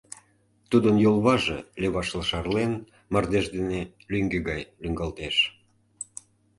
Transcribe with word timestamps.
Тудын 0.69 0.95
йолваже, 1.05 1.57
левашла 1.81 2.23
шарлен, 2.29 2.73
мардеж 3.11 3.45
дене 3.55 3.81
лӱҥге 4.11 4.39
гай 4.49 4.61
лӱҥгалтеш. 4.81 5.35